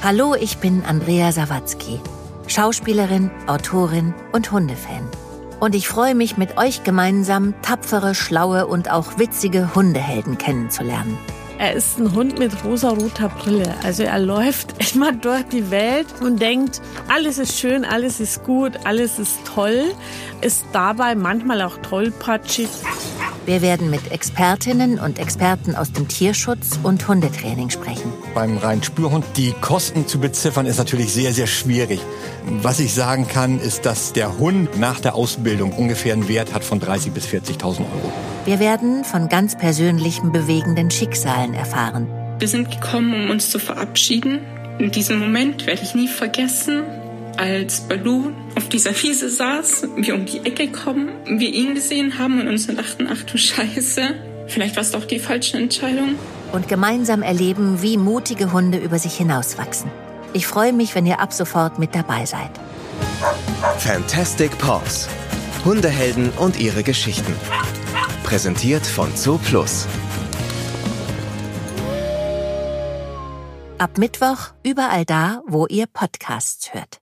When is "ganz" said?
39.30-39.56